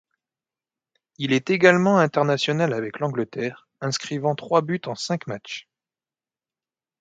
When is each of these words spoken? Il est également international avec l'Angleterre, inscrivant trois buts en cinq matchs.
Il 1.19 1.31
est 1.31 1.51
également 1.51 1.99
international 1.99 2.73
avec 2.73 2.97
l'Angleterre, 2.97 3.67
inscrivant 3.81 4.33
trois 4.33 4.63
buts 4.63 4.81
en 4.85 4.95
cinq 4.95 5.27
matchs. 5.27 5.67